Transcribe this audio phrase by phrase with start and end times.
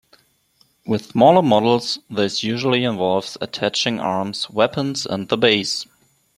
[0.83, 5.85] With smaller models this usually involves attaching arms, weapons and the base.